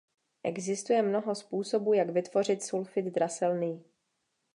Existuje 0.43 1.01
mnoho 1.03 1.35
způsobů 1.35 1.93
jak 1.93 2.09
vytvořit 2.09 2.63
sulfid 2.63 3.05
draselný. 3.05 3.83